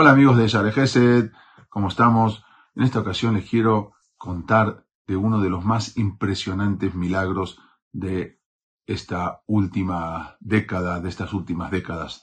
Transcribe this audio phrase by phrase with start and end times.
[0.00, 1.32] Hola amigos de Share Gesed,
[1.68, 2.44] ¿cómo estamos?
[2.76, 7.58] En esta ocasión les quiero contar de uno de los más impresionantes milagros
[7.90, 8.38] de
[8.86, 12.22] esta última década, de estas últimas décadas.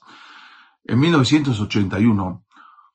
[0.85, 2.45] En 1981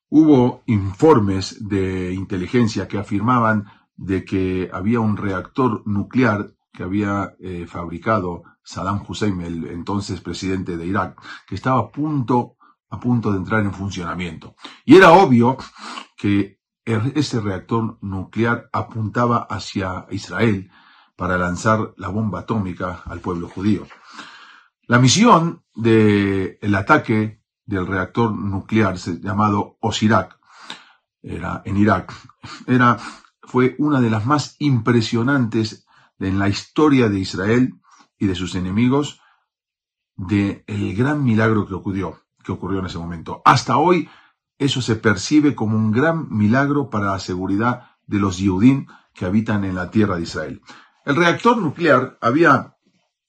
[0.09, 7.67] hubo informes de inteligencia que afirmaban de que había un reactor nuclear que había eh,
[7.67, 12.57] fabricado Saddam Hussein, el entonces presidente de Irak, que estaba a punto
[12.91, 14.55] a punto de entrar en funcionamiento.
[14.85, 15.57] Y era obvio
[16.17, 20.71] que ese reactor nuclear apuntaba hacia Israel
[21.17, 23.87] para lanzar la bomba atómica al pueblo judío.
[24.87, 30.39] La misión del ataque del reactor nuclear llamado Osirak
[31.23, 32.13] era en Irak
[32.67, 32.99] era
[33.43, 35.87] fue una de las más impresionantes
[36.19, 37.75] en la historia de Israel
[38.19, 39.21] y de sus enemigos
[40.17, 42.21] del el gran milagro que ocurrió
[42.53, 43.43] ocurrió en ese momento.
[43.45, 44.09] Hasta hoy
[44.59, 49.65] eso se percibe como un gran milagro para la seguridad de los Yehudim que habitan
[49.65, 50.61] en la tierra de Israel.
[51.05, 52.77] El reactor nuclear había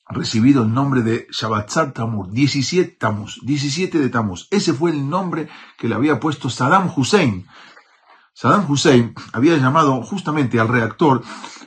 [0.09, 4.47] recibido el nombre de Shabbatzat Tamur, 17 Tamuz, 17 de Tamuz.
[4.51, 7.47] Ese fue el nombre que le había puesto Saddam Hussein.
[8.33, 11.23] Saddam Hussein había llamado justamente al reactor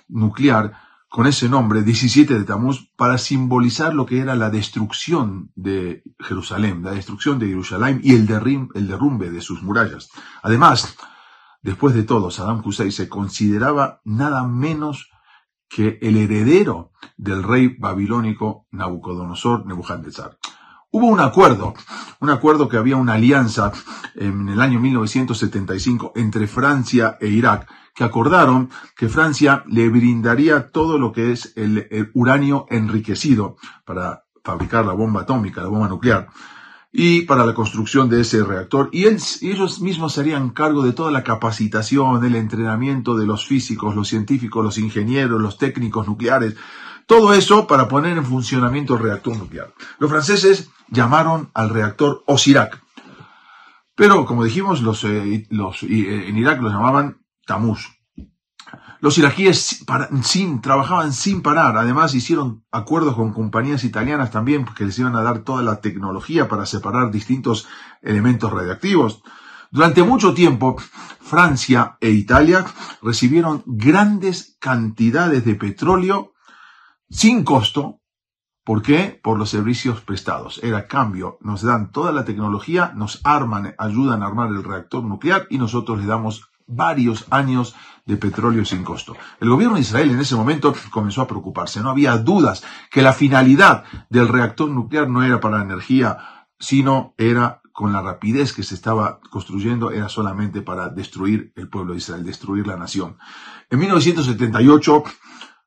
[0.09, 0.84] nuclear
[1.15, 6.83] con ese nombre, 17 de Tamuz, para simbolizar lo que era la destrucción de Jerusalén,
[6.83, 8.29] la destrucción de Jerusalén y el,
[8.75, 10.11] el derrumbe de sus murallas.
[10.43, 10.97] Además,
[11.63, 15.09] después de todo, Saddam Hussein se consideraba nada menos
[15.69, 20.37] que el heredero del rey babilónico Nabucodonosor Nebuchadnezzar.
[20.91, 21.75] Hubo un acuerdo,
[22.19, 23.71] un acuerdo que había una alianza
[24.17, 30.99] en el año 1975 entre Francia e Irak, que acordaron que Francia le brindaría todo
[30.99, 36.29] lo que es el, uranio enriquecido para fabricar la bomba atómica, la bomba nuclear,
[36.93, 38.89] y para la construcción de ese reactor.
[38.93, 43.95] Y, ellos mismos se harían cargo de toda la capacitación, el entrenamiento de los físicos,
[43.95, 46.57] los científicos, los ingenieros, los técnicos nucleares,
[47.07, 49.73] todo eso para poner en funcionamiento el reactor nuclear.
[49.99, 52.83] Los franceses llamaron al reactor Osirak.
[53.95, 57.89] Pero, como dijimos, los, eh, los eh, en Irak lo llamaban Tamuz.
[59.01, 59.85] Los iraquíes
[60.23, 61.77] sin, trabajaban sin parar.
[61.77, 66.49] Además, hicieron acuerdos con compañías italianas también que les iban a dar toda la tecnología
[66.49, 67.69] para separar distintos
[68.01, 69.23] elementos radiactivos.
[69.71, 70.77] Durante mucho tiempo,
[71.21, 72.65] Francia e Italia
[73.03, 76.33] recibieron grandes cantidades de petróleo
[77.11, 78.01] sin costo.
[78.65, 79.21] ¿Por qué?
[79.23, 80.61] Por los servicios prestados.
[80.63, 81.37] Era cambio.
[81.43, 85.99] Nos dan toda la tecnología, nos arman, ayudan a armar el reactor nuclear y nosotros
[85.99, 87.75] les damos varios años
[88.07, 89.17] de petróleo sin costo.
[89.41, 91.81] El gobierno de Israel en ese momento comenzó a preocuparse.
[91.81, 96.19] No había dudas que la finalidad del reactor nuclear no era para la energía,
[96.59, 101.93] sino era con la rapidez que se estaba construyendo, era solamente para destruir el pueblo
[101.93, 103.19] de Israel, destruir la nación.
[103.69, 105.03] En 1978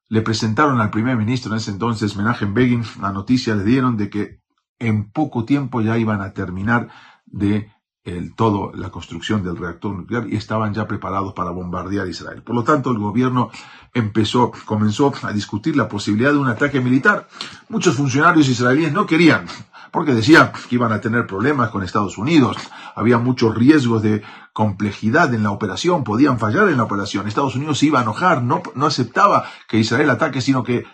[0.10, 4.10] le presentaron al primer ministro en ese entonces, Menachem Begin, la noticia, le dieron de
[4.10, 4.42] que
[4.80, 6.88] en poco tiempo ya iban a terminar
[7.26, 7.74] de
[8.08, 12.42] el, todo la construcción del reactor nuclear y estaban ya preparados para bombardear Israel.
[12.42, 13.50] Por lo tanto, el gobierno
[13.94, 17.28] empezó, comenzó a discutir la posibilidad de un ataque militar.
[17.68, 19.46] Muchos funcionarios israelíes no querían,
[19.92, 22.56] porque decían que iban a tener problemas con Estados Unidos,
[22.96, 27.28] había muchos riesgos de complejidad en la operación, podían fallar en la operación.
[27.28, 30.86] Estados Unidos se iba a enojar, no, no aceptaba que Israel ataque, sino que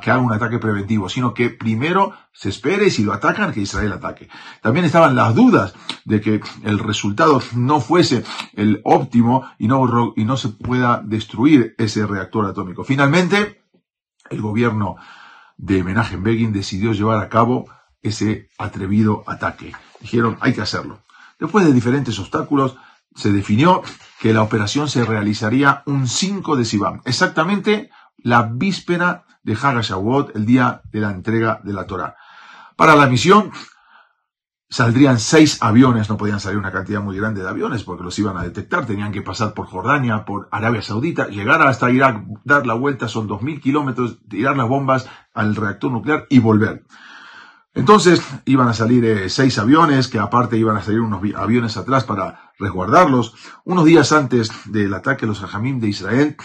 [0.00, 3.60] que haga un ataque preventivo, sino que primero se espere y si lo atacan, que
[3.60, 4.28] Israel ataque.
[4.62, 5.74] También estaban las dudas
[6.06, 8.24] de que el resultado no fuese
[8.54, 12.84] el óptimo y no, y no se pueda destruir ese reactor atómico.
[12.84, 13.60] Finalmente,
[14.30, 14.96] el gobierno
[15.56, 17.66] de Menachem Begin decidió llevar a cabo
[18.02, 19.72] ese atrevido ataque.
[20.00, 21.02] Dijeron, hay que hacerlo.
[21.40, 22.76] Después de diferentes obstáculos,
[23.16, 23.82] se definió
[24.20, 30.46] que la operación se realizaría un 5 de Sivan, exactamente la víspera de Hagashavuot, el
[30.46, 32.14] día de la entrega de la Torah.
[32.76, 33.50] Para la misión
[34.76, 38.36] saldrían seis aviones, no podían salir una cantidad muy grande de aviones porque los iban
[38.36, 42.74] a detectar, tenían que pasar por Jordania, por Arabia Saudita, llegar hasta Irak, dar la
[42.74, 46.84] vuelta, son dos mil kilómetros, tirar las bombas al reactor nuclear y volver.
[47.72, 52.04] Entonces iban a salir eh, seis aviones, que aparte iban a salir unos aviones atrás
[52.04, 53.34] para resguardarlos.
[53.64, 56.36] Unos días antes del ataque, los hajamim de Israel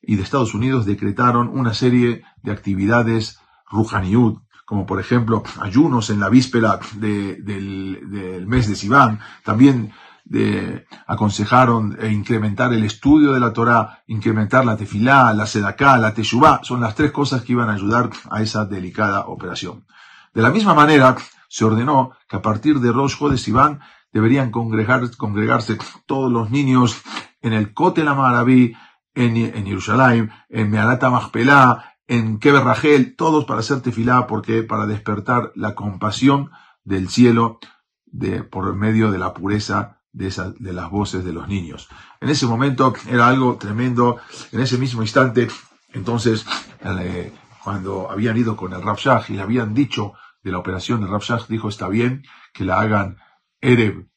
[0.00, 4.38] y de Estados Unidos decretaron una serie de actividades Ruhaniud,
[4.68, 9.94] como por ejemplo ayunos en la víspera del, mes de Sivan, también
[10.26, 16.12] de, aconsejaron e incrementar el estudio de la Torah, incrementar la tefilá, la sedaká, la
[16.12, 19.86] teshuvá, son las tres cosas que iban a ayudar a esa delicada operación.
[20.34, 21.16] De la misma manera,
[21.48, 23.80] se ordenó que a partir de Rosh de Sivan
[24.12, 27.00] deberían congregarse todos los niños
[27.40, 28.76] en el Kotel Amaraví,
[29.14, 34.86] en, en Jerusalén, en Mealata Machpelah, en Keber Rachel, todos para hacer tefilá, porque para
[34.86, 36.50] despertar la compasión
[36.82, 37.60] del cielo
[38.06, 41.88] de, por medio de la pureza de, de las voces de los niños.
[42.20, 44.16] En ese momento era algo tremendo.
[44.52, 45.48] En ese mismo instante,
[45.92, 46.46] entonces,
[46.80, 47.32] eh,
[47.62, 51.46] cuando habían ido con el Rav y le habían dicho de la operación, el Rav
[51.48, 52.24] dijo, está bien
[52.54, 53.18] que la hagan
[53.60, 54.08] Erev,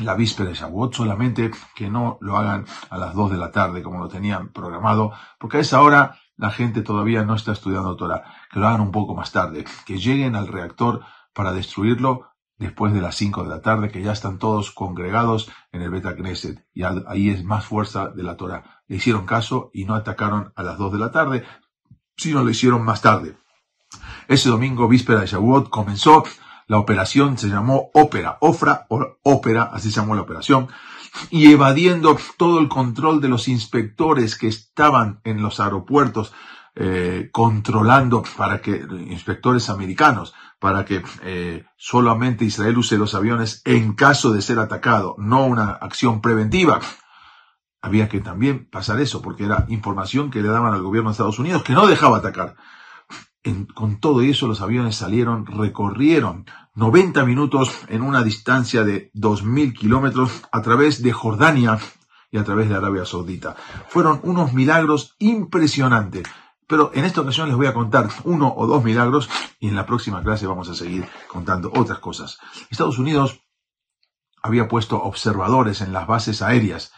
[0.00, 3.82] la víspera de Shavuot, solamente que no lo hagan a las 2 de la tarde
[3.82, 8.24] como lo tenían programado, porque a esa hora la gente todavía no está estudiando Torah,
[8.50, 11.02] que lo hagan un poco más tarde, que lleguen al reactor
[11.32, 15.82] para destruirlo después de las 5 de la tarde, que ya están todos congregados en
[15.82, 18.82] el Beta Knesset, y ahí es más fuerza de la Torah.
[18.86, 21.44] Le hicieron caso y no atacaron a las 2 de la tarde,
[22.16, 23.36] sino lo hicieron más tarde.
[24.28, 26.24] Ese domingo, víspera de Shavuot, comenzó
[26.68, 30.68] la operación, se llamó Ópera, Ofra, Ópera, así se llamó la operación,
[31.30, 36.32] y evadiendo todo el control de los inspectores que estaban en los aeropuertos,
[36.74, 43.92] eh, controlando para que, inspectores americanos, para que eh, solamente Israel use los aviones en
[43.92, 46.80] caso de ser atacado, no una acción preventiva.
[47.82, 51.38] Había que también pasar eso, porque era información que le daban al gobierno de Estados
[51.38, 52.56] Unidos que no dejaba atacar.
[53.74, 60.42] Con todo eso los aviones salieron, recorrieron 90 minutos en una distancia de 2.000 kilómetros
[60.52, 61.78] a través de Jordania
[62.30, 63.56] y a través de Arabia Saudita.
[63.88, 66.24] Fueron unos milagros impresionantes.
[66.66, 69.28] Pero en esta ocasión les voy a contar uno o dos milagros
[69.60, 72.38] y en la próxima clase vamos a seguir contando otras cosas.
[72.70, 73.40] Estados Unidos
[74.42, 76.92] había puesto observadores en las bases aéreas,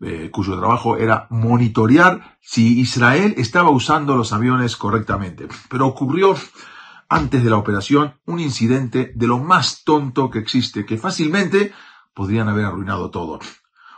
[0.00, 5.48] eh, cuyo trabajo era monitorear si Israel estaba usando los aviones correctamente.
[5.68, 6.34] Pero ocurrió
[7.08, 11.72] antes de la operación un incidente de lo más tonto que existe, que fácilmente
[12.12, 13.38] podrían haber arruinado todo.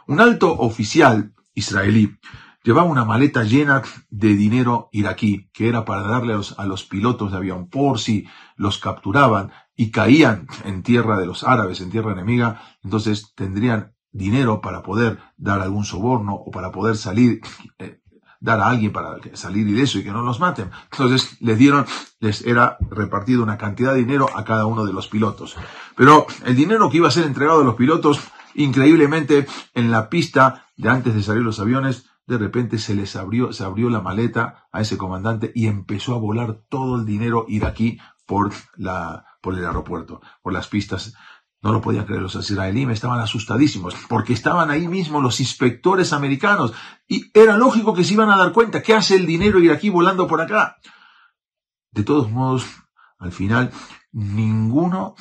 [0.07, 2.19] Un alto oficial israelí
[2.67, 7.37] llevaba una maleta llena de dinero iraquí, que era para darle a los, pilotos de
[7.37, 8.27] avión por si
[8.57, 14.61] los capturaban y caían en tierra de los árabes, en tierra enemiga, entonces tendrían dinero
[14.61, 17.41] para poder dar algún soborno o para poder salir,
[17.79, 18.01] eh,
[18.41, 20.71] dar a alguien para salir ileso y que no los maten.
[20.91, 21.87] Entonces les dieron,
[22.21, 25.57] les era repartido una cantidad de dinero a cada uno de los pilotos.
[25.97, 28.21] Pero el dinero que iba a ser entregado a los pilotos,
[28.55, 33.53] increíblemente, en la pista de antes de salir los aviones, de repente se les abrió,
[33.53, 37.99] se abrió la maleta a ese comandante y empezó a volar todo el dinero iraquí
[38.27, 41.15] por la, por el aeropuerto, por las pistas.
[41.67, 46.73] No lo podían creer los israelíes, estaban asustadísimos, porque estaban ahí mismo los inspectores americanos,
[47.09, 50.29] y era lógico que se iban a dar cuenta, ¿qué hace el dinero iraquí volando
[50.29, 50.77] por acá?
[51.91, 52.67] De todos modos,
[53.19, 53.73] al final,
[54.13, 55.17] ninguno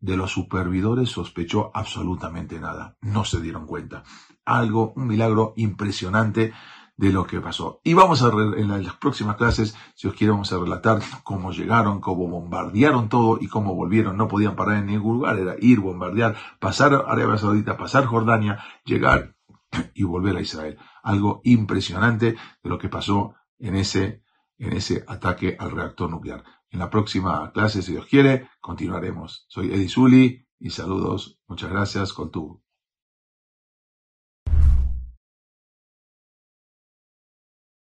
[0.00, 2.98] de los supervidores sospechó absolutamente nada.
[3.00, 4.02] No se dieron cuenta.
[4.44, 6.52] Algo, un milagro impresionante
[7.00, 7.80] de lo que pasó.
[7.82, 11.98] Y vamos a, en las próximas clases, si os quiero, vamos a relatar cómo llegaron,
[11.98, 14.18] cómo bombardearon todo y cómo volvieron.
[14.18, 19.34] No podían parar en ningún lugar, era ir, bombardear, pasar Arabia Saudita, pasar Jordania, llegar
[19.94, 20.76] y volver a Israel.
[21.02, 24.22] Algo impresionante de lo que pasó en ese,
[24.58, 26.44] en ese ataque al reactor nuclear.
[26.68, 29.46] En la próxima clase, si Dios quiere, continuaremos.
[29.48, 31.40] Soy Eddie Zuli y saludos.
[31.48, 32.62] Muchas gracias con tu